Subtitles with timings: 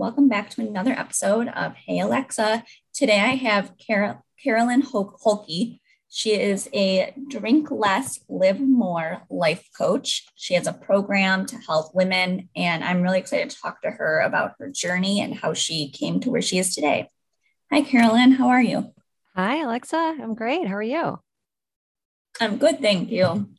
[0.00, 2.64] welcome back to another episode of Hey Alexa.
[2.94, 5.78] Today I have Carol- Carolyn Holke.
[6.08, 10.24] She is a drink less, live more life coach.
[10.36, 14.20] She has a program to help women, and I'm really excited to talk to her
[14.20, 17.10] about her journey and how she came to where she is today.
[17.70, 18.32] Hi, Carolyn.
[18.32, 18.94] How are you?
[19.36, 20.16] Hi, Alexa.
[20.18, 20.66] I'm great.
[20.66, 21.20] How are you?
[22.40, 23.50] I'm good, thank you.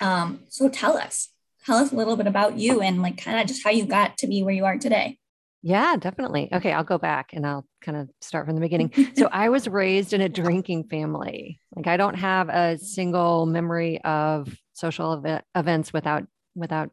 [0.00, 1.28] Um, so tell us,
[1.64, 4.18] tell us a little bit about you and like kind of just how you got
[4.18, 5.18] to be where you are today.
[5.62, 6.48] Yeah, definitely.
[6.52, 8.92] Okay, I'll go back and I'll kind of start from the beginning.
[9.16, 11.58] so I was raised in a drinking family.
[11.74, 16.90] Like I don't have a single memory of social ev- events without without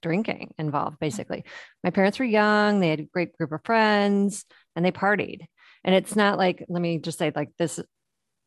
[0.00, 1.44] drinking involved basically.
[1.82, 4.44] My parents were young, they had a great group of friends
[4.76, 5.40] and they partied.
[5.84, 7.80] And it's not like let me just say like this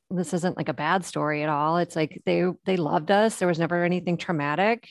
[0.09, 1.77] this isn't like a bad story at all.
[1.77, 3.35] It's like they they loved us.
[3.35, 4.89] There was never anything traumatic.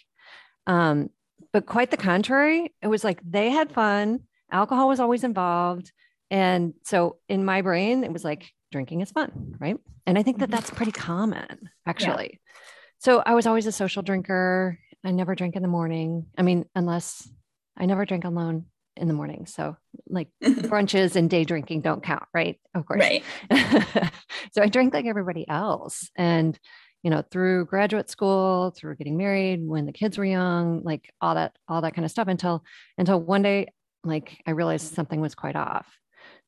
[0.66, 1.09] Um,
[1.52, 2.74] but quite the contrary.
[2.82, 4.21] It was like they had fun.
[4.52, 5.93] Alcohol was always involved.
[6.30, 9.76] And so in my brain, it was like drinking is fun, right?
[10.06, 10.56] And I think that mm-hmm.
[10.56, 12.30] that's pretty common, actually.
[12.32, 12.52] Yeah.
[12.98, 14.78] So I was always a social drinker.
[15.04, 16.26] I never drink in the morning.
[16.37, 17.28] I mean, unless
[17.76, 19.46] I never drink alone in the morning.
[19.46, 19.76] So
[20.09, 22.60] like brunches and day drinking don't count, right?
[22.74, 23.01] Of course.
[23.01, 23.24] Right.
[24.52, 26.10] so I drink like everybody else.
[26.16, 26.59] And,
[27.02, 31.34] you know, through graduate school, through getting married, when the kids were young, like all
[31.34, 32.62] that, all that kind of stuff until,
[32.98, 33.68] until one day,
[34.04, 35.87] like I realized something was quite off.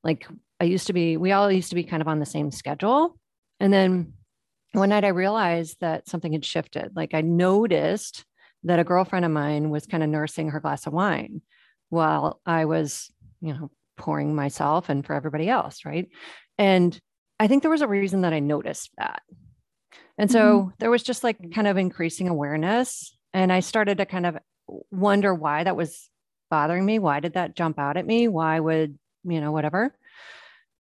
[0.05, 0.27] Like
[0.61, 3.19] I used to be, we all used to be kind of on the same schedule.
[3.61, 4.15] And then
[4.73, 6.93] one night I realized that something had shifted.
[6.97, 8.25] Like I noticed
[8.65, 11.43] that a girlfriend of mine was kind of nursing her glass of wine
[11.91, 15.85] while I was, you know, pouring myself and for everybody else.
[15.85, 16.09] Right.
[16.59, 16.99] And
[17.39, 19.23] I think there was a reason that I noticed that.
[20.17, 20.71] And so mm-hmm.
[20.79, 23.17] there was just like kind of increasing awareness.
[23.35, 24.39] And I started to kind of
[24.91, 26.09] wonder why that was
[26.53, 26.99] bothering me.
[26.99, 28.29] Why did that jump out at me?
[28.29, 29.97] Why would, you know, whatever.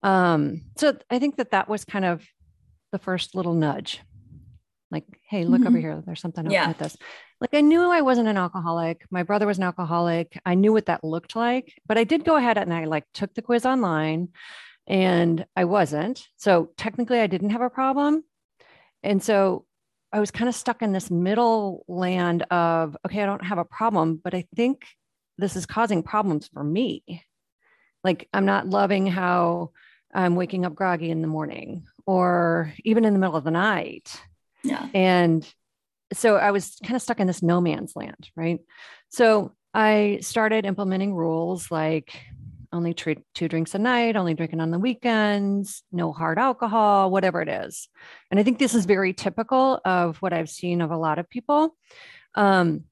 [0.03, 2.23] Um, so I think that that was kind of
[2.91, 4.01] the first little nudge.
[4.91, 5.69] Like, hey, look mm-hmm.
[5.69, 6.03] over here.
[6.05, 6.69] There's something yeah.
[6.69, 6.95] with this.
[7.41, 9.07] Like I knew I wasn't an alcoholic.
[9.11, 10.39] My brother was an alcoholic.
[10.45, 13.33] I knew what that looked like, but I did go ahead and I like took
[13.33, 14.29] the quiz online
[14.87, 16.23] and I wasn't.
[16.37, 18.25] So technically I didn't have a problem.
[19.03, 19.65] And so
[20.13, 23.65] I was kind of stuck in this middle land of, okay, I don't have a
[23.65, 24.85] problem, but I think
[25.43, 27.25] this is causing problems for me.
[28.05, 29.71] Like I'm not loving how
[30.15, 34.21] I'm waking up groggy in the morning or even in the middle of the night.
[34.63, 34.89] Yeah.
[34.95, 35.47] And
[36.13, 38.61] so I was kind of stuck in this no man's land, right?
[39.09, 42.15] So I started implementing rules like
[42.73, 47.43] only treat two drinks a night, only drinking on the weekends, no hard alcohol, whatever
[47.43, 47.89] it is.
[48.31, 51.29] And I think this is very typical of what I've seen of a lot of
[51.29, 51.77] people.
[52.35, 52.85] Um,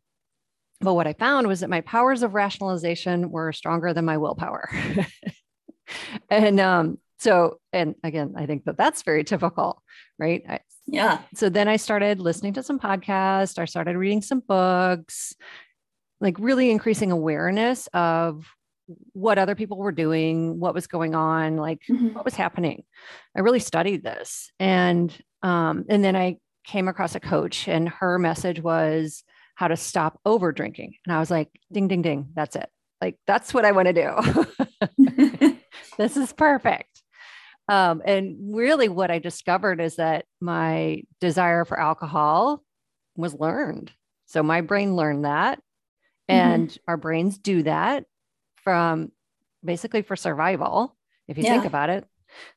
[0.81, 4.71] but what I found was that my powers of rationalization were stronger than my willpower.
[6.31, 9.83] and um, so, and again, I think that that's very typical,
[10.19, 10.43] right?
[10.49, 11.21] I, yeah.
[11.35, 15.35] So then I started listening to some podcasts, I started reading some books,
[16.21, 18.47] like really increasing awareness of
[19.13, 22.09] what other people were doing, what was going on, like mm-hmm.
[22.15, 22.85] what was happening.
[23.37, 24.51] I really studied this.
[24.59, 29.25] And um, and then I came across a coach and her message was
[29.61, 30.95] how to stop over drinking.
[31.05, 32.67] And I was like, ding, ding, ding, that's it.
[33.03, 34.49] Like, that's what I want to
[34.97, 35.59] do.
[35.99, 37.03] this is perfect.
[37.69, 42.63] Um, and really, what I discovered is that my desire for alcohol
[43.17, 43.93] was learned.
[44.25, 45.59] So my brain learned that.
[46.31, 46.53] Mm-hmm.
[46.53, 48.07] And our brains do that
[48.65, 49.13] from
[49.63, 50.97] basically for survival.
[51.29, 51.53] If you yeah.
[51.53, 52.07] think about it,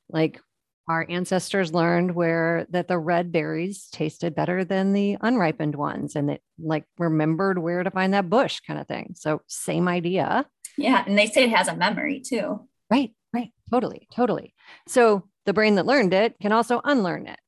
[0.07, 0.39] like
[0.87, 6.29] our ancestors learned where that the red berries tasted better than the unripened ones and
[6.29, 9.13] it like remembered where to find that bush kind of thing.
[9.15, 10.45] So same idea.
[10.77, 12.67] Yeah and they say it has a memory too.
[12.91, 13.51] Right right.
[13.71, 14.53] Totally totally.
[14.87, 17.39] So the brain that learned it can also unlearn it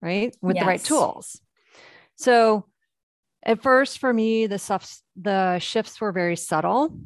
[0.00, 0.62] right with yes.
[0.62, 1.40] the right tools.
[2.16, 2.66] So
[3.44, 6.96] at first for me the stuff the shifts were very subtle.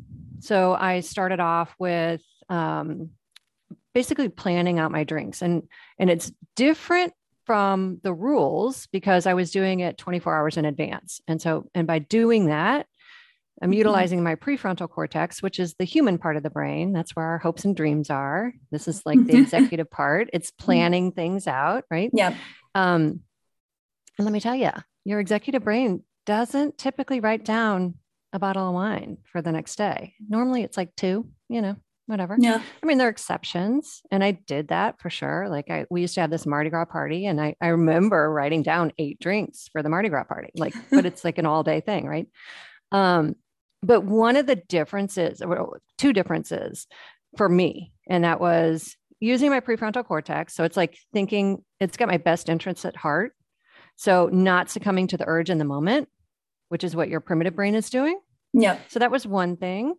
[0.40, 3.10] So i started off with um,
[3.98, 5.64] basically planning out my drinks and
[5.98, 7.12] and it's different
[7.46, 11.20] from the rules because I was doing it 24 hours in advance.
[11.26, 12.86] And so and by doing that,
[13.60, 13.78] I'm mm-hmm.
[13.78, 16.92] utilizing my prefrontal cortex, which is the human part of the brain.
[16.92, 18.52] That's where our hopes and dreams are.
[18.70, 20.30] This is like the executive part.
[20.32, 20.64] It's mm-hmm.
[20.64, 22.10] planning things out, right?
[22.12, 22.36] Yeah.
[22.76, 23.22] Um,
[24.16, 24.70] and let me tell you,
[25.04, 27.94] your executive brain doesn't typically write down
[28.32, 30.14] a bottle of wine for the next day.
[30.28, 31.74] Normally it's like two, you know,
[32.08, 32.36] whatever.
[32.38, 32.62] Yeah.
[32.82, 34.00] I mean, there are exceptions.
[34.10, 35.48] And I did that for sure.
[35.48, 38.62] Like I we used to have this Mardi Gras party and I, I remember writing
[38.62, 40.50] down eight drinks for the Mardi Gras party.
[40.56, 42.26] Like, but it's like an all day thing, right?
[42.92, 43.36] Um,
[43.82, 45.42] but one of the differences,
[45.98, 46.86] two differences
[47.36, 50.54] for me, and that was using my prefrontal cortex.
[50.54, 53.34] So it's like thinking it's got my best interests at heart.
[53.96, 56.08] So not succumbing to the urge in the moment,
[56.70, 58.18] which is what your primitive brain is doing.
[58.52, 58.78] Yeah.
[58.88, 59.94] So that was one thing.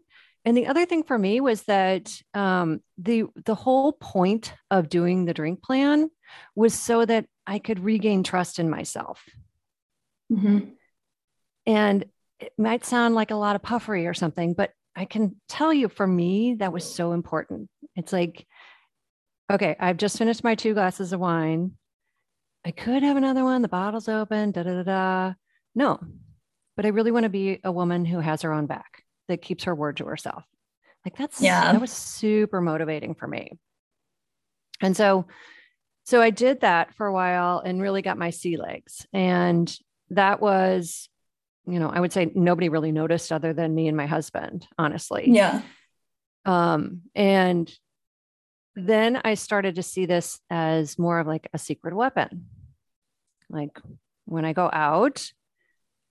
[0.46, 5.26] And the other thing for me was that um, the the whole point of doing
[5.26, 6.10] the drink plan
[6.56, 9.24] was so that I could regain trust in myself.
[10.32, 10.70] Mm-hmm.
[11.66, 12.06] And
[12.40, 15.90] it might sound like a lot of puffery or something, but I can tell you
[15.90, 17.70] for me, that was so important.
[17.96, 18.46] It's like,
[19.52, 21.74] okay, I've just finished my two glasses of wine.
[22.66, 23.62] I could have another one.
[23.62, 25.34] The bottle's open, da da da da.
[25.76, 26.00] No,
[26.76, 29.64] but I really want to be a woman who has her own back, that keeps
[29.64, 30.44] her word to herself.
[31.06, 33.58] Like that's, yeah, that was super motivating for me.
[34.82, 35.28] And so,
[36.04, 39.08] so I did that for a while and really got my sea legs.
[39.14, 39.74] And
[40.10, 41.10] that was
[41.70, 45.26] you know, I would say nobody really noticed other than me and my husband, honestly.
[45.28, 45.62] Yeah.
[46.46, 47.72] Um, and
[48.76, 52.48] then I started to see this as more of like a secret weapon.
[53.50, 53.80] Like
[54.26, 55.32] when I go out,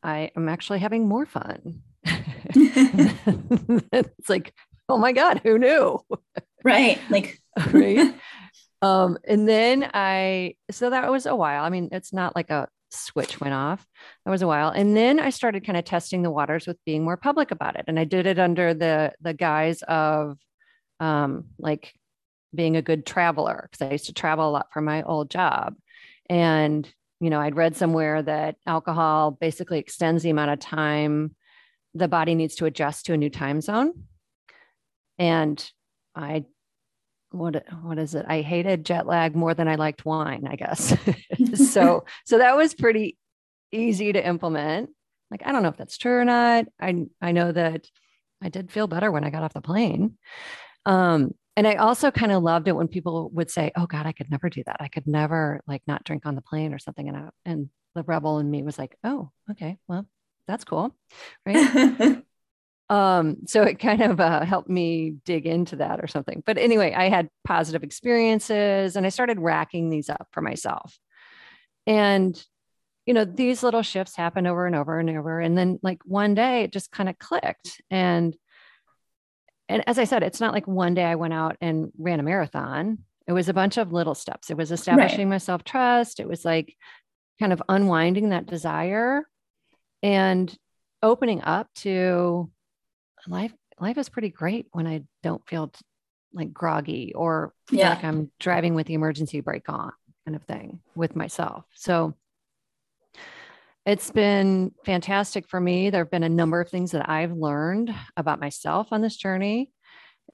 [0.02, 1.82] I am actually having more fun.
[3.92, 4.54] it's like,
[4.88, 6.00] oh my God, who knew?
[6.64, 6.98] Right.
[7.10, 7.40] Like,
[7.72, 8.14] right.
[8.80, 11.64] Um, and then I, so that was a while.
[11.64, 13.84] I mean, it's not like a switch went off.
[14.24, 14.70] That was a while.
[14.70, 17.86] And then I started kind of testing the waters with being more public about it.
[17.88, 20.38] And I did it under the the guise of
[21.00, 21.92] um, like
[22.54, 25.74] being a good traveler because I used to travel a lot for my old job.
[26.30, 26.88] And,
[27.20, 31.34] you know, I'd read somewhere that alcohol basically extends the amount of time
[31.94, 33.92] the body needs to adjust to a new time zone.
[35.18, 35.70] And
[36.14, 36.44] I
[37.30, 38.24] what what is it?
[38.28, 40.96] I hated jet lag more than I liked wine, I guess.
[41.54, 43.18] so so that was pretty
[43.72, 44.90] easy to implement.
[45.30, 46.66] Like I don't know if that's true or not.
[46.80, 47.86] I I know that
[48.42, 50.16] I did feel better when I got off the plane.
[50.86, 54.12] Um, and I also kind of loved it when people would say, "Oh God, I
[54.12, 54.76] could never do that.
[54.80, 58.04] I could never like not drink on the plane or something." And I, and the
[58.04, 60.06] rebel in me was like, "Oh, okay, well,
[60.48, 60.96] that's cool,
[61.46, 62.22] right?"
[62.90, 66.42] um so it kind of uh, helped me dig into that or something.
[66.44, 70.98] But anyway i had positive experiences and i started racking these up for myself.
[71.86, 72.42] And
[73.06, 75.40] you know these little shifts happen over and over and over.
[75.40, 77.80] And then like one day it just kind of clicked.
[77.90, 78.36] And
[79.68, 82.22] and as i said it's not like one day i went out and ran a
[82.22, 82.98] marathon.
[83.26, 84.48] It was a bunch of little steps.
[84.48, 85.34] It was establishing right.
[85.34, 86.74] my self trust it was like
[87.38, 89.24] kind of unwinding that desire
[90.02, 90.54] and
[91.02, 92.50] opening up to
[93.26, 95.72] life life is pretty great when I don't feel
[96.32, 97.90] like groggy or yeah.
[97.90, 99.92] like I'm driving with the emergency brake on
[100.24, 101.64] kind of thing with myself.
[101.74, 102.14] So
[103.86, 105.90] it's been fantastic for me.
[105.90, 109.72] There have been a number of things that I've learned about myself on this journey.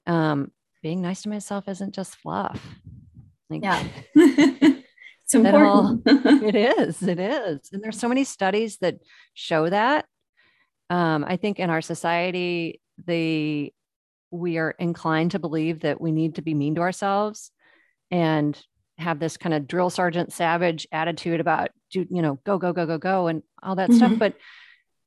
[0.05, 0.51] Um,
[0.83, 2.61] being nice to myself isn't just fluff.
[3.49, 3.83] Like, yeah.
[5.35, 6.01] it's important.
[6.07, 7.01] All, it is.
[7.03, 7.69] It is.
[7.71, 8.99] And there's so many studies that
[9.33, 10.05] show that.
[10.89, 13.73] Um, I think in our society, the
[14.31, 17.51] we are inclined to believe that we need to be mean to ourselves
[18.11, 18.59] and
[18.97, 22.85] have this kind of drill sergeant savage attitude about do you know go go go
[22.85, 23.97] go go and all that mm-hmm.
[23.97, 24.35] stuff but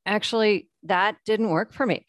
[0.05, 2.05] actually that didn't work for me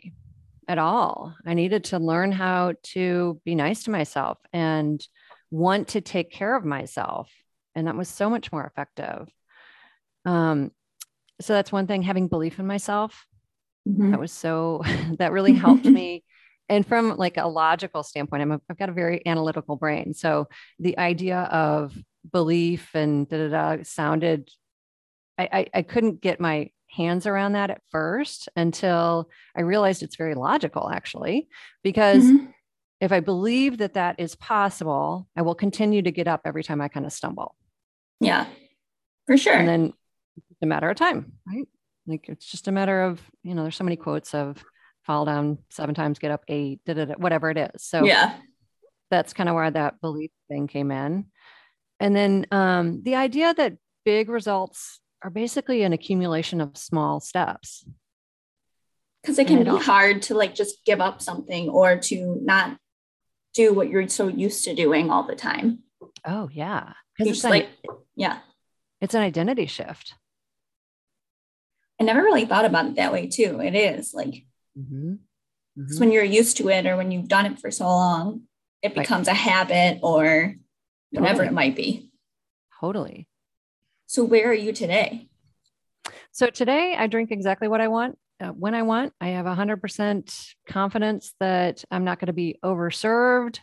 [0.68, 5.08] at all i needed to learn how to be nice to myself and
[5.52, 7.30] want to take care of myself
[7.80, 9.28] and that was so much more effective
[10.26, 10.72] um,
[11.42, 13.26] so that's one thing having belief in myself
[13.90, 14.12] Mm-hmm.
[14.12, 14.82] That was so,
[15.18, 16.24] that really helped me.
[16.68, 20.14] And from like a logical standpoint, I'm a, I've got a very analytical brain.
[20.14, 21.98] So the idea of
[22.32, 24.50] belief and da da da sounded,
[25.38, 30.16] I, I, I couldn't get my hands around that at first until I realized it's
[30.16, 31.48] very logical actually,
[31.84, 32.46] because mm-hmm.
[33.00, 36.82] if I believe that that is possible, I will continue to get up every time
[36.82, 37.56] I kind of stumble.
[38.20, 38.48] Yeah,
[39.26, 39.54] for sure.
[39.54, 39.94] And then
[40.38, 41.68] it's a matter of time, right?
[42.08, 44.64] Like it's just a matter of, you know, there's so many quotes of
[45.04, 47.84] fall down seven times, get up eight, da, da, da, whatever it is.
[47.84, 48.36] So yeah,
[49.10, 51.26] that's kind of where that belief thing came in.
[52.00, 57.86] And then um, the idea that big results are basically an accumulation of small steps.
[59.22, 62.78] Because it can be hard to like just give up something or to not
[63.54, 65.80] do what you're so used to doing all the time.
[66.26, 66.94] Oh yeah.
[67.18, 67.68] Because it's like,
[68.20, 68.40] yeah.
[69.00, 70.14] It's an identity shift.
[72.00, 73.62] I never really thought about it that way too.
[73.62, 74.46] It is like
[74.78, 75.14] mm-hmm.
[75.78, 76.00] Mm-hmm.
[76.00, 78.42] when you're used to it or when you've done it for so long,
[78.82, 79.36] it becomes right.
[79.36, 80.56] a habit or
[81.12, 81.48] whatever totally.
[81.48, 82.10] it might be.
[82.82, 83.28] Totally.
[84.06, 85.30] So where are you today?
[86.32, 89.14] So today I drink exactly what I want uh, when I want.
[89.22, 93.60] I have 100% confidence that I'm not going to be overserved.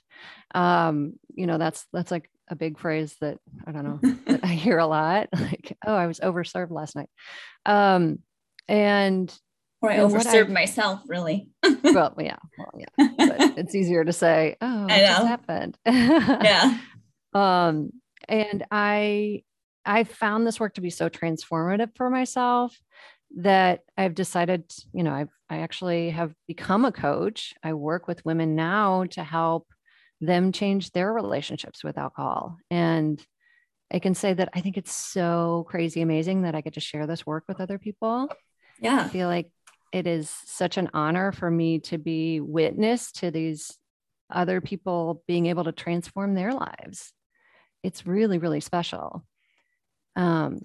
[0.54, 4.46] Um, you know, that's that's like a big phrase that I don't know that I
[4.54, 5.28] hear a lot.
[5.38, 7.08] Like, oh, I was overserved last night.
[7.64, 8.20] Um,
[8.68, 9.32] and
[9.82, 11.48] or I overserved I, myself, really.
[11.62, 13.08] well, yeah, well, yeah.
[13.16, 15.26] But it's easier to say, oh, I know.
[15.26, 15.78] happened.
[15.86, 16.78] yeah.
[17.32, 17.90] Um,
[18.28, 19.42] and I
[19.84, 22.76] I found this work to be so transformative for myself
[23.36, 27.54] that I've decided, you know, I've I actually have become a coach.
[27.62, 29.68] I work with women now to help
[30.20, 32.56] them change their relationships with alcohol.
[32.70, 33.24] And
[33.92, 37.06] I can say that I think it's so crazy amazing that I get to share
[37.06, 38.28] this work with other people.
[38.80, 39.04] Yeah.
[39.04, 39.50] I feel like
[39.92, 43.76] it is such an honor for me to be witness to these
[44.30, 47.12] other people being able to transform their lives.
[47.82, 49.24] It's really, really special.
[50.16, 50.60] Um,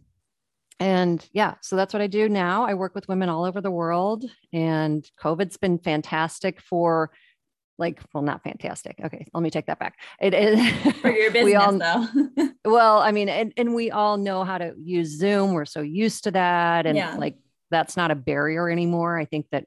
[0.79, 2.65] and yeah, so that's what I do now.
[2.65, 7.12] I work with women all over the world, and COVID's been fantastic for
[7.78, 10.60] like well not fantastic okay let me take that back it is
[11.00, 12.08] for your business we all, though
[12.66, 16.25] well i mean and, and we all know how to use zoom we're so used
[16.25, 17.16] to that and yeah.
[17.16, 17.38] like
[17.70, 19.66] that's not a barrier anymore i think that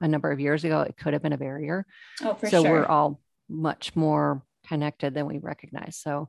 [0.00, 1.86] a number of years ago it could have been a barrier
[2.22, 2.50] oh, for sure.
[2.50, 2.72] so sure.
[2.72, 6.28] we're all much more connected than we recognize so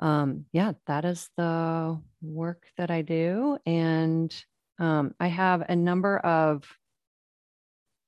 [0.00, 3.58] um, yeah, that is the work that I do.
[3.66, 4.34] And
[4.78, 6.64] um, I have a number of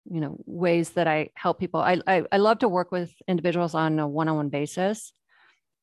[0.04, 1.80] you know ways that I help people.
[1.80, 5.12] I, I, I love to work with individuals on a one-on-one basis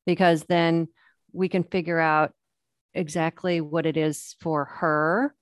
[0.05, 0.87] because then
[1.33, 2.33] we can figure out
[2.93, 5.35] exactly what it is for her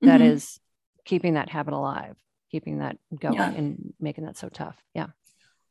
[0.00, 0.32] that mm-hmm.
[0.32, 0.58] is
[1.04, 2.16] keeping that habit alive,
[2.50, 3.50] keeping that going yeah.
[3.50, 4.76] and making that so tough.
[4.94, 5.08] Yeah.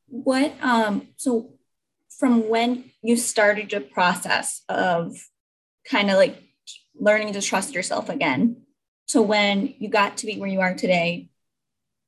[0.07, 1.53] What um so
[2.19, 5.15] from when you started your process of
[5.89, 6.41] kind of like
[6.99, 8.57] learning to trust yourself again
[9.07, 11.30] to when you got to be where you are today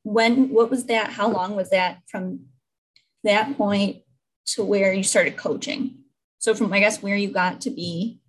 [0.03, 2.41] when what was that how long was that from
[3.23, 3.97] that point
[4.45, 5.97] to where you started coaching
[6.39, 8.19] so from i guess where you got to be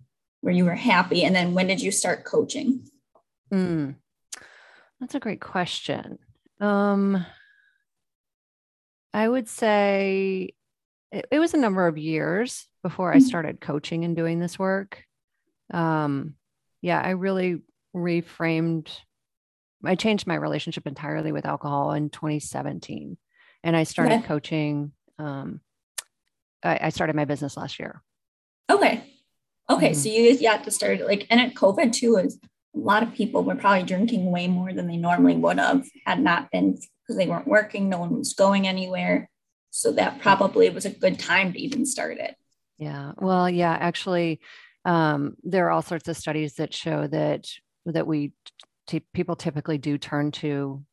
[0.41, 2.87] where you were happy and then when did you start coaching
[3.51, 3.93] mm,
[4.99, 6.17] that's a great question
[6.61, 7.25] um
[9.13, 10.53] i would say
[11.11, 13.25] it, it was a number of years before I mm-hmm.
[13.25, 15.03] started coaching and doing this work.
[15.73, 16.35] Um,
[16.81, 17.61] yeah, I really
[17.95, 18.89] reframed,
[19.87, 23.17] I changed my relationship entirely with alcohol in 2017.
[23.63, 24.27] And I started okay.
[24.27, 24.91] coaching.
[25.17, 25.61] Um,
[26.63, 28.01] I, I, started my business last year.
[28.69, 29.03] Okay.
[29.69, 29.91] Okay.
[29.91, 29.93] Mm-hmm.
[29.93, 32.39] So you got to start like, and at COVID too, is
[32.75, 36.19] a lot of people were probably drinking way more than they normally would have had
[36.19, 37.89] not been because they weren't working.
[37.89, 39.29] No one was going anywhere.
[39.71, 42.35] So that probably was a good time to even start it.
[42.77, 43.13] Yeah.
[43.17, 44.39] Well, yeah, actually,
[44.83, 47.47] um, there are all sorts of studies that show that
[47.85, 48.31] that we
[48.87, 50.83] t- people typically do turn to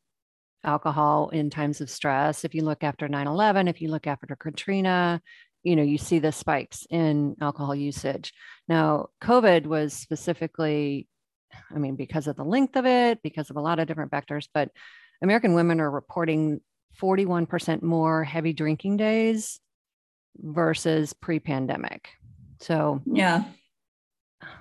[0.65, 2.45] alcohol in times of stress.
[2.45, 5.21] If you look after 9/11, if you look after Katrina,
[5.63, 8.33] you know, you see the spikes in alcohol usage.
[8.69, 11.09] Now, COVID was specifically
[11.75, 14.49] I mean, because of the length of it, because of a lot of different factors,
[14.53, 14.71] but
[15.23, 16.61] American women are reporting
[17.01, 19.61] 41% more heavy drinking days
[20.37, 22.09] versus pre pandemic.
[22.61, 23.45] So, yeah.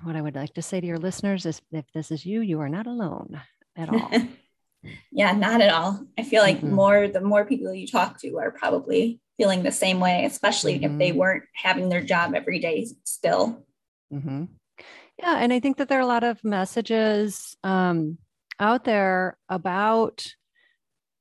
[0.02, 2.60] What I would like to say to your listeners is if this is you, you
[2.60, 3.40] are not alone
[3.76, 4.10] at all.
[5.12, 6.06] yeah, not at all.
[6.18, 6.74] I feel like mm-hmm.
[6.74, 10.92] more, the more people you talk to are probably feeling the same way, especially mm-hmm.
[10.92, 11.18] if they mm-hmm.
[11.18, 13.64] weren't having their job every day still.
[14.12, 14.44] Mm-hmm.
[15.18, 15.36] Yeah.
[15.38, 18.18] And I think that there are a lot of messages um,
[18.58, 20.26] out there about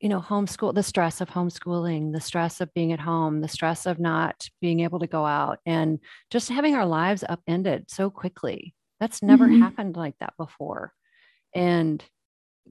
[0.02, 3.86] you know homeschool the stress of homeschooling the stress of being at home the stress
[3.86, 6.00] of not being able to go out and
[6.32, 8.74] just having our lives upended so quickly.
[9.00, 9.62] That's never mm-hmm.
[9.62, 10.94] happened like that before.
[11.56, 12.04] And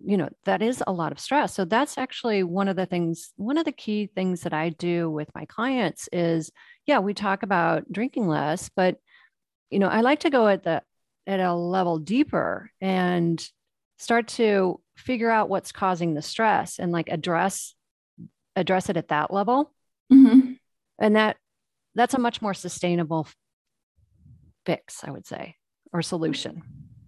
[0.05, 1.55] you know that is a lot of stress.
[1.55, 5.11] So that's actually one of the things one of the key things that i do
[5.11, 6.51] with my clients is
[6.87, 8.97] yeah we talk about drinking less but
[9.71, 10.83] you know i like to go at the
[11.27, 13.47] at a level deeper and
[13.99, 17.75] start to figure out what's causing the stress and like address
[18.57, 19.73] address it at that level.
[20.12, 20.54] Mm-hmm.
[20.99, 21.37] and that
[21.95, 23.28] that's a much more sustainable
[24.66, 25.54] fix i would say
[25.92, 26.62] or solution.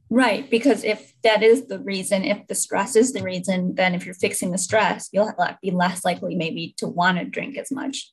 [0.08, 4.04] Right because if that is the reason if the stress is the reason then if
[4.06, 8.10] you're fixing the stress you'll be less likely maybe to want to drink as much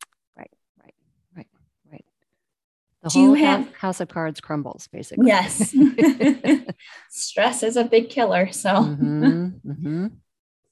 [3.04, 5.76] the Do whole you have house of cards crumbles basically yes
[7.10, 10.08] stress is a big killer so mm-hmm, mm-hmm.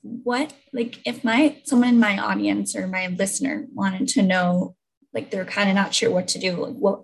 [0.01, 4.75] what like if my someone in my audience or my listener wanted to know
[5.13, 7.03] like they're kind of not sure what to do like what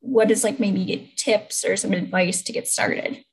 [0.00, 3.24] what is like maybe tips or some advice to get started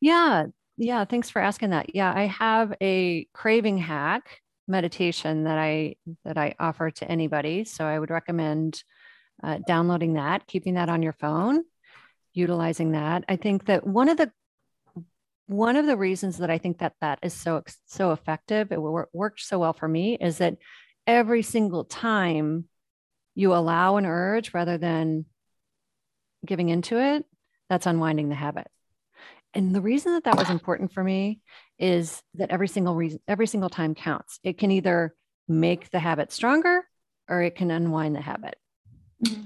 [0.00, 0.44] yeah
[0.76, 1.94] yeah, thanks for asking that.
[1.94, 7.64] Yeah, I have a craving hack meditation that I that I offer to anybody.
[7.64, 8.82] So I would recommend
[9.42, 11.64] uh, downloading that, keeping that on your phone,
[12.32, 13.24] utilizing that.
[13.28, 14.32] I think that one of the
[15.48, 19.40] one of the reasons that I think that that is so so effective, it worked
[19.40, 20.56] so well for me, is that
[21.06, 22.68] every single time
[23.34, 25.26] you allow an urge rather than
[26.44, 27.24] giving into it,
[27.68, 28.66] that's unwinding the habit.
[29.54, 31.40] And the reason that that was important for me
[31.78, 34.38] is that every single reason, every single time counts.
[34.42, 35.14] It can either
[35.48, 36.82] make the habit stronger
[37.28, 38.56] or it can unwind the habit.
[39.24, 39.42] Mm-hmm.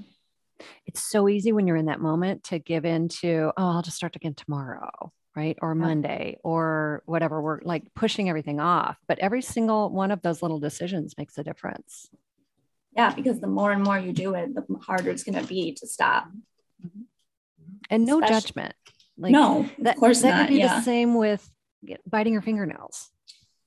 [0.85, 3.97] It's so easy when you're in that moment to give in to, oh, I'll just
[3.97, 5.57] start again tomorrow, right?
[5.61, 5.85] Or yeah.
[5.85, 7.41] Monday or whatever.
[7.41, 8.97] We're like pushing everything off.
[9.07, 12.09] But every single one of those little decisions makes a difference.
[12.95, 15.73] Yeah, because the more and more you do it, the harder it's going to be
[15.79, 16.27] to stop.
[17.89, 18.75] And no Especially- judgment.
[19.17, 20.47] Like no, that, of course that not.
[20.47, 20.77] could be yeah.
[20.77, 21.47] the same with
[22.07, 23.11] biting your fingernails.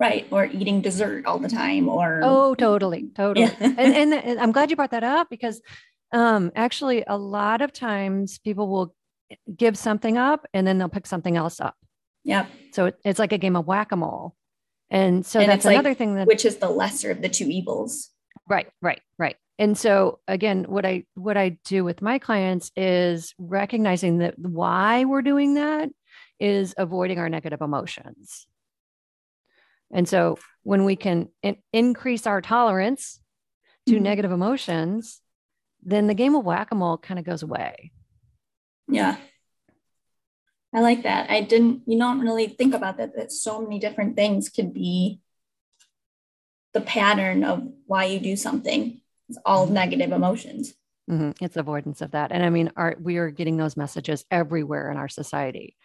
[0.00, 0.26] Right.
[0.32, 3.11] Or eating dessert all the time or Oh, totally.
[3.14, 3.46] Totally.
[3.46, 3.54] Yeah.
[3.61, 5.62] and, and, and I'm glad you brought that up because
[6.14, 8.94] um actually a lot of times people will
[9.54, 11.76] give something up and then they'll pick something else up.
[12.25, 12.47] Yeah.
[12.73, 14.35] So it, it's like a game of whack-a-mole.
[14.90, 17.47] And so and that's another like, thing that which is the lesser of the two
[17.47, 18.11] evils.
[18.49, 19.37] Right, right, right.
[19.59, 25.04] And so again, what I what I do with my clients is recognizing that why
[25.04, 25.90] we're doing that
[26.38, 28.47] is avoiding our negative emotions.
[29.92, 33.21] And so when we can in- increase our tolerance
[33.87, 34.02] to mm-hmm.
[34.02, 35.21] negative emotions,
[35.85, 37.93] then the game of whack-a-mole kind of goes away.
[38.88, 39.17] Yeah.
[40.75, 41.31] I like that.
[41.31, 45.21] I didn't, you don't really think about that, that so many different things could be
[46.73, 49.00] the pattern of why you do something.
[49.29, 49.75] It's all mm-hmm.
[49.75, 50.75] negative emotions.
[51.09, 51.45] Mm-hmm.
[51.45, 52.33] It's avoidance of that.
[52.33, 55.76] And I mean, our, we are getting those messages everywhere in our society.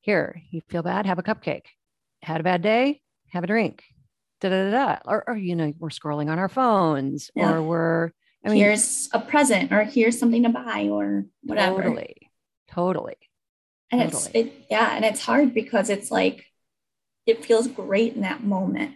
[0.00, 1.66] Here, you feel bad, have a cupcake.
[2.22, 3.84] Had a bad day, have a drink.
[4.40, 4.98] Da, da, da, da.
[5.04, 7.52] Or, or, you know, we're scrolling on our phones yeah.
[7.52, 8.10] or we're,
[8.44, 11.82] I mean, here's a present or here's something to buy or whatever.
[11.82, 12.30] Totally.
[12.70, 13.16] Totally.
[13.90, 14.30] And totally.
[14.34, 14.94] it's, it, yeah.
[14.94, 16.44] And it's hard because it's like,
[17.26, 18.94] it feels great in that moment.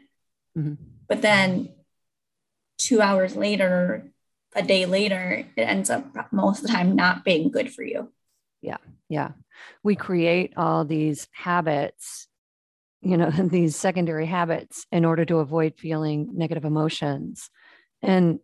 [0.56, 0.74] Mm-hmm.
[1.08, 1.70] But then
[2.78, 4.10] two hours later,
[4.54, 8.12] a day later, it ends up most of the time not being good for you.
[8.60, 8.78] Yeah.
[9.08, 9.32] Yeah.
[9.82, 12.28] We create all these habits,
[13.00, 17.50] you know, these secondary habits in order to avoid feeling negative emotions.
[18.02, 18.38] And,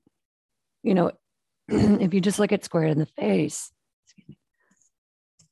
[0.82, 1.12] you know,
[1.68, 3.72] if you just look at square in the face,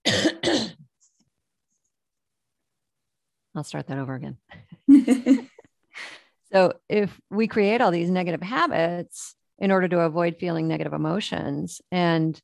[3.55, 4.37] I'll start that over again.
[6.53, 11.81] So if we create all these negative habits in order to avoid feeling negative emotions,
[11.91, 12.41] and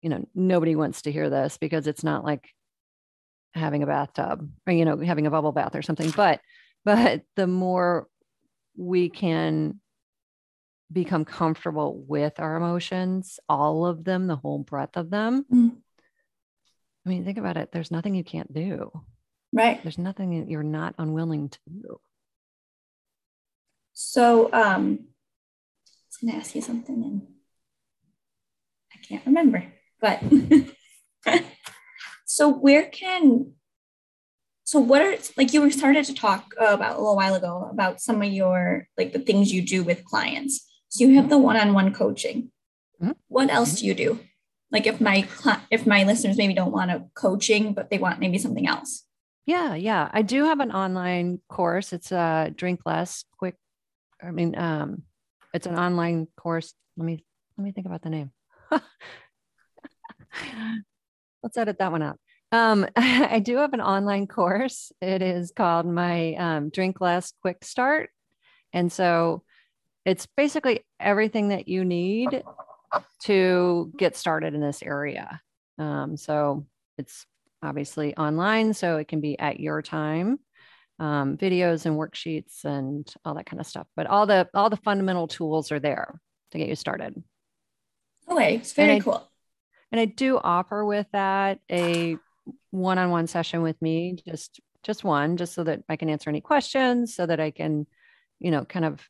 [0.00, 2.48] you know, nobody wants to hear this because it's not like
[3.54, 6.10] having a bathtub or you know, having a bubble bath or something.
[6.10, 6.40] But
[6.84, 8.08] but the more
[8.76, 9.80] we can
[10.92, 15.44] become comfortable with our emotions, all of them, the whole breadth of them.
[15.52, 15.76] Mm.
[17.04, 17.70] I mean, think about it.
[17.72, 18.92] There's nothing you can't do.
[19.52, 19.82] Right.
[19.82, 22.00] There's nothing you're not unwilling to do.
[23.92, 27.26] So um, I was going to ask you something and
[28.92, 29.64] I can't remember,
[30.00, 30.22] but
[32.24, 33.52] so where can,
[34.64, 38.00] so what are, like you were started to talk about a little while ago about
[38.00, 40.71] some of your, like the things you do with clients.
[40.92, 42.50] So you have the one-on-one coaching.
[43.02, 43.12] Mm-hmm.
[43.28, 44.20] What else do you do?
[44.70, 45.26] Like if my,
[45.70, 49.04] if my listeners maybe don't want a coaching, but they want maybe something else.
[49.46, 50.10] Yeah, yeah.
[50.12, 51.92] I do have an online course.
[51.92, 53.56] It's a drink less, quick
[54.22, 55.02] I mean, um,
[55.52, 56.74] it's an online course.
[56.96, 57.24] Let me
[57.58, 58.30] let me think about the name.
[61.42, 62.18] Let's edit that one out.
[62.52, 64.92] Um, I do have an online course.
[65.00, 68.10] It is called my um, Drink Less Quick Start,
[68.72, 69.42] and so
[70.04, 72.42] it's basically everything that you need
[73.24, 75.40] to get started in this area.
[75.78, 76.66] Um, so
[76.98, 77.26] it's
[77.62, 80.38] obviously online, so it can be at your time
[80.98, 83.86] um, videos and worksheets and all that kind of stuff.
[83.96, 86.20] But all the all the fundamental tools are there
[86.52, 87.22] to get you started.
[88.30, 89.28] Okay, it's very and cool.
[89.90, 92.16] and I do offer with that a
[92.70, 97.14] one-on-one session with me, just just one, just so that I can answer any questions,
[97.14, 97.86] so that I can,
[98.38, 99.00] you know, kind of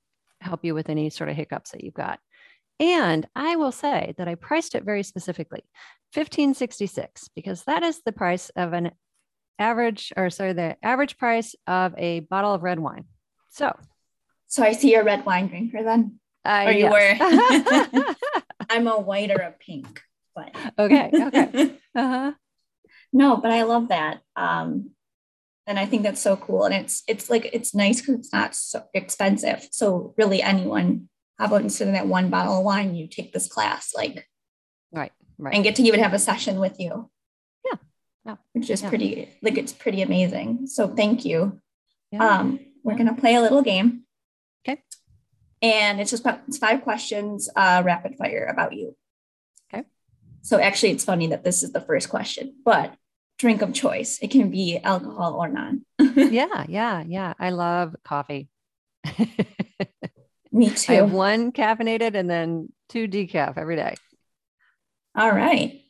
[0.42, 2.20] help you with any sort of hiccups that you've got.
[2.81, 5.62] And I will say that I priced it very specifically,
[6.14, 8.92] 1566, because that is the price of an
[9.59, 13.05] average or sorry, the average price of a bottle of red wine.
[13.50, 13.74] So,
[14.46, 16.18] so I see a red wine drinker then.
[16.44, 17.88] Uh, or you yes.
[17.92, 18.14] were.
[18.70, 20.02] I'm a white or a pink,
[20.35, 21.78] but okay, okay.
[21.94, 22.33] Uh-huh.
[23.12, 24.22] no, but I love that.
[24.35, 24.92] Um,
[25.66, 26.64] And I think that's so cool.
[26.64, 29.68] And it's it's like it's nice because it's not so expensive.
[29.70, 33.46] So really anyone, how about instead of that one bottle of wine, you take this
[33.48, 34.29] class, like
[34.92, 35.55] right, right.
[35.55, 37.11] and get to even have a session with you.
[37.64, 37.79] Yeah.
[38.27, 38.37] Yeah.
[38.55, 38.88] Which is Yeah.
[38.88, 40.66] pretty like it's pretty amazing.
[40.66, 41.61] So thank you.
[42.11, 42.27] Yeah.
[42.27, 42.98] Um, we're Yeah.
[42.98, 44.03] gonna play a little game.
[44.66, 44.83] Okay.
[45.62, 48.96] And it's just it's five questions, uh, rapid fire about you.
[49.72, 49.85] Okay.
[50.42, 52.96] So actually, it's funny that this is the first question, but
[53.42, 54.20] drink of choice.
[54.22, 55.85] It can be alcohol or non.
[55.98, 57.35] yeah, yeah, yeah.
[57.40, 58.48] I love coffee.
[60.52, 60.92] Me too.
[60.92, 63.96] I have one caffeinated and then two decaf every day.
[65.16, 65.81] All right.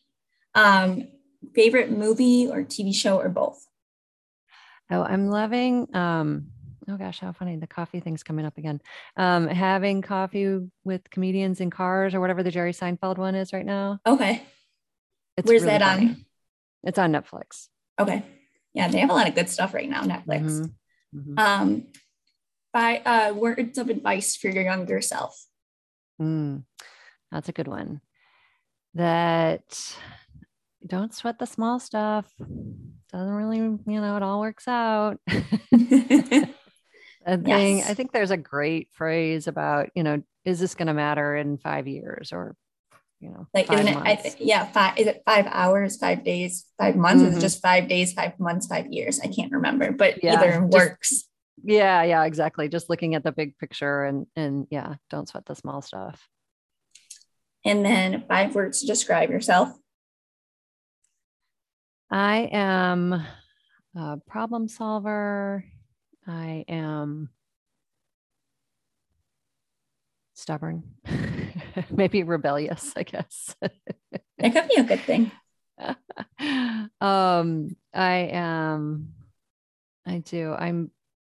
[0.55, 1.09] Um,
[1.55, 3.63] favorite movie or TV show or both?
[4.91, 6.47] Oh, I'm loving um
[6.89, 7.57] oh gosh, how funny.
[7.57, 8.81] The coffee thing's coming up again.
[9.19, 13.67] Um having coffee with comedians in cars or whatever the Jerry Seinfeld one is right
[13.67, 14.01] now.
[14.07, 14.43] Okay.
[15.37, 16.09] It's Where's really that funny.
[16.09, 16.25] on?
[16.85, 17.69] It's on Netflix.
[17.99, 18.25] Okay.
[18.75, 20.45] Yeah, they have a lot of good stuff right now, Netflix.
[20.45, 20.75] Mhm,
[21.15, 21.39] mhm.
[21.39, 21.87] Um,
[22.73, 25.45] by uh, words of advice for your younger self.
[26.21, 26.65] Mm,
[27.31, 28.01] that's a good one.
[28.95, 29.63] That
[30.87, 32.33] don't sweat the small stuff.
[32.39, 35.19] Doesn't really, you know, it all works out.
[37.27, 37.79] a thing.
[37.79, 37.91] Yes.
[37.91, 41.59] I think there's a great phrase about, you know, is this going to matter in
[41.59, 42.57] five years or,
[43.23, 43.97] you know, like, isn't it?
[43.97, 44.99] I th- yeah, five.
[44.99, 47.23] Is it five hours, five days, five months?
[47.23, 47.39] Is Mhm.
[47.39, 49.21] it just five days, five months, five years?
[49.21, 51.29] I can't remember, but Yeah, either just- works.
[51.63, 52.69] yeah, yeah, exactly.
[52.69, 56.29] Just looking at the big picture and and yeah, don't sweat the small stuff.
[57.65, 59.69] And then five words to describe yourself.
[62.11, 63.25] I am
[63.95, 65.65] a problem solver.
[66.27, 67.31] I am
[70.35, 70.83] stubborn,
[71.91, 73.55] maybe rebellious, I guess.
[74.39, 75.31] That could be a good thing.
[77.01, 79.09] um, I am,
[80.07, 80.91] I do, I'm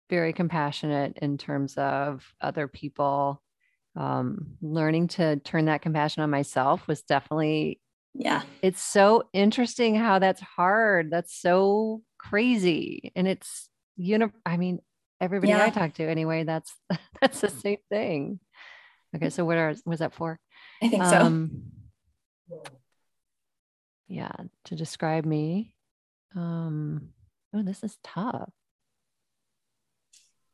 [0.09, 3.41] very compassionate in terms of other people.
[3.95, 7.79] Um, learning to turn that compassion on myself was definitely
[8.13, 8.41] Yeah.
[8.61, 11.09] it's so interesting how that's hard.
[11.11, 13.13] That's so crazy.
[13.15, 14.79] And it's you know, I mean,
[15.21, 16.75] everybody I talk to anyway, that's
[17.21, 18.39] that's the same thing.
[19.15, 20.39] Okay, so what are was that for?
[20.81, 21.17] I think so.
[21.17, 21.63] Um
[24.07, 24.31] yeah,
[24.65, 25.73] to describe me.
[26.35, 27.09] Um
[27.53, 28.49] oh, this is tough.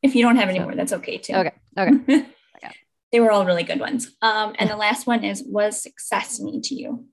[0.02, 1.34] if you don't have any so- more, that's okay too.
[1.34, 2.26] Okay, okay.
[3.12, 4.15] they were all really good ones.
[4.21, 7.06] Um, and the last one is what does success mean to you?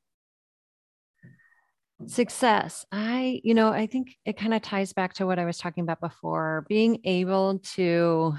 [2.06, 2.86] Success.
[2.92, 5.82] I, you know, I think it kind of ties back to what I was talking
[5.82, 8.34] about before being able to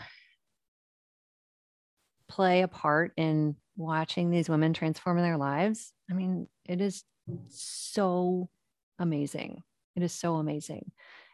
[2.30, 5.92] play a part in watching these women transform their lives.
[6.10, 7.04] I mean, it is
[7.50, 8.50] so
[8.98, 9.63] amazing.
[9.96, 10.92] It is so amazing.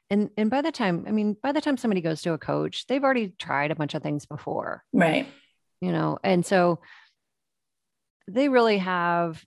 [0.10, 2.86] And and by the time, I mean, by the time somebody goes to a coach,
[2.88, 5.28] they've already tried a bunch of things before Right.
[5.82, 6.80] you know and so
[8.28, 9.44] they really have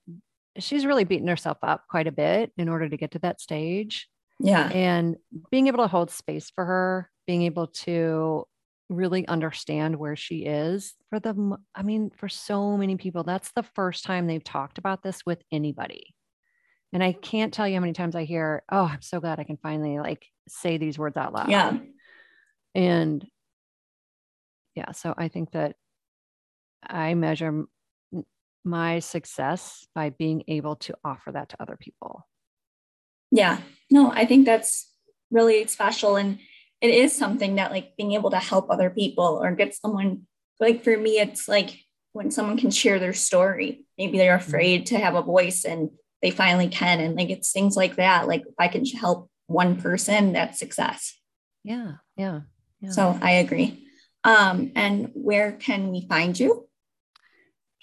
[0.58, 4.08] she's really beaten herself up quite a bit in order to get to that stage
[4.40, 4.68] Yeah.
[4.68, 5.16] and
[5.50, 8.44] being able to hold space for her being able to
[8.88, 13.62] really understand where she is for the i mean for so many people that's the
[13.62, 16.14] first time they've talked about this with anybody
[16.92, 19.44] and i can't tell you how many times i hear oh i'm so glad i
[19.44, 21.76] can finally like say these words out loud Yeah.
[22.74, 23.26] and
[24.74, 25.76] yeah so i think that
[26.82, 27.64] i measure
[28.64, 32.26] my success by being able to offer that to other people
[33.30, 33.58] Yeah.
[33.90, 34.90] No, I think that's
[35.30, 36.16] really special.
[36.16, 36.38] And
[36.80, 40.26] it is something that like being able to help other people or get someone
[40.60, 41.70] like for me, it's like
[42.12, 45.90] when someone can share their story, maybe they're afraid to have a voice and
[46.22, 47.00] they finally can.
[47.00, 48.26] And like it's things like that.
[48.26, 51.14] Like if I can help one person, that's success.
[51.64, 52.40] yeah yeah
[52.80, 53.84] yeah So I agree.
[54.24, 56.68] Um, and where can we find you?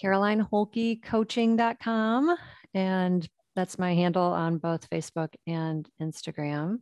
[0.03, 2.37] carolineholkecoaching.com
[2.73, 6.79] and that's my handle on both facebook and instagram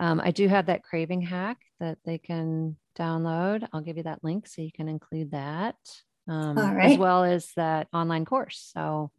[0.00, 4.24] um, i do have that craving hack that they can download i'll give you that
[4.24, 5.76] link so you can include that
[6.28, 9.12] um, All as well as that online course so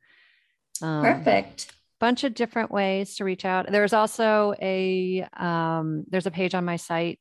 [0.81, 1.73] um, Perfect.
[1.99, 3.71] bunch of different ways to reach out.
[3.71, 7.19] There's also a um, there's a page on my site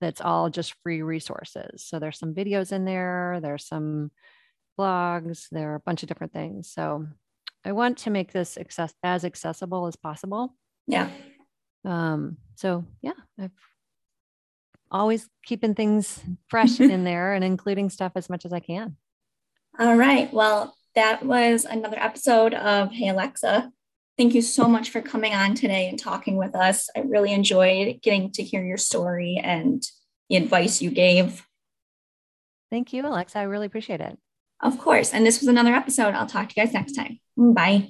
[0.00, 1.84] that's all just free resources.
[1.84, 3.38] So there's some videos in there.
[3.42, 4.10] There's some
[4.78, 5.46] blogs.
[5.50, 6.70] There are a bunch of different things.
[6.72, 7.06] So
[7.64, 10.54] I want to make this access as accessible as possible.
[10.86, 11.10] Yeah.
[11.84, 13.50] Um, so yeah, I've
[14.90, 18.96] always keeping things fresh in there and including stuff as much as I can.
[19.78, 20.32] All right.
[20.32, 23.70] Well, that was another episode of Hey Alexa.
[24.18, 26.88] Thank you so much for coming on today and talking with us.
[26.94, 29.82] I really enjoyed getting to hear your story and
[30.28, 31.46] the advice you gave.
[32.70, 33.38] Thank you, Alexa.
[33.38, 34.18] I really appreciate it.
[34.62, 35.14] Of course.
[35.14, 36.14] And this was another episode.
[36.14, 37.18] I'll talk to you guys next time.
[37.36, 37.88] Bye.